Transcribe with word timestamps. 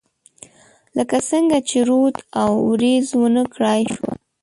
لکه 0.97 1.17
څنګه 1.29 1.57
چې 1.69 1.77
رود 1.89 2.15
او، 2.41 2.51
اوریځو 2.67 3.15
ونه 3.21 3.43
کړای 3.53 3.81
شوه 3.93 4.13